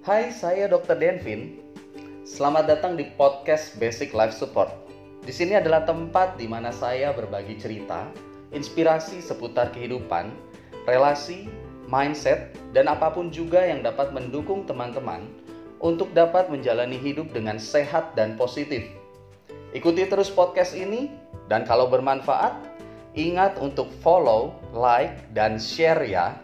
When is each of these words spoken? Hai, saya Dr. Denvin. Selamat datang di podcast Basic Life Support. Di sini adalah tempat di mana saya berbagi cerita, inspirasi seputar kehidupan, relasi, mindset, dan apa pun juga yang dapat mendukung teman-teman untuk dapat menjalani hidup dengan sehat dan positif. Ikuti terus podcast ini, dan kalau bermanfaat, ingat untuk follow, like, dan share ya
Hai, 0.00 0.32
saya 0.32 0.64
Dr. 0.64 0.96
Denvin. 0.96 1.60
Selamat 2.24 2.72
datang 2.72 2.96
di 2.96 3.12
podcast 3.20 3.76
Basic 3.76 4.16
Life 4.16 4.32
Support. 4.32 4.72
Di 5.20 5.28
sini 5.28 5.60
adalah 5.60 5.84
tempat 5.84 6.40
di 6.40 6.48
mana 6.48 6.72
saya 6.72 7.12
berbagi 7.12 7.60
cerita, 7.60 8.08
inspirasi 8.48 9.20
seputar 9.20 9.76
kehidupan, 9.76 10.32
relasi, 10.88 11.52
mindset, 11.84 12.56
dan 12.72 12.88
apa 12.88 13.12
pun 13.12 13.28
juga 13.28 13.60
yang 13.60 13.84
dapat 13.84 14.16
mendukung 14.16 14.64
teman-teman 14.64 15.28
untuk 15.84 16.08
dapat 16.16 16.48
menjalani 16.48 16.96
hidup 16.96 17.28
dengan 17.36 17.60
sehat 17.60 18.16
dan 18.16 18.40
positif. 18.40 18.80
Ikuti 19.76 20.08
terus 20.08 20.32
podcast 20.32 20.72
ini, 20.72 21.12
dan 21.52 21.68
kalau 21.68 21.92
bermanfaat, 21.92 22.56
ingat 23.20 23.60
untuk 23.60 23.92
follow, 24.00 24.56
like, 24.72 25.28
dan 25.36 25.60
share 25.60 26.00
ya 26.08 26.40